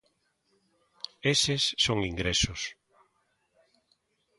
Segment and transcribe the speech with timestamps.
[1.33, 2.61] Eses son ingresos.